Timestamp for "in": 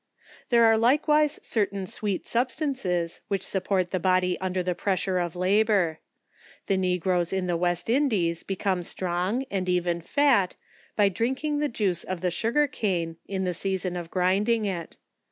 7.31-7.45, 13.27-13.43